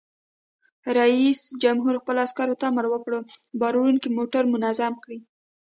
[0.97, 3.13] رئیس جمهور خپلو عسکرو ته امر وکړ؛
[3.59, 5.19] بار وړونکي موټر منظم کړئ!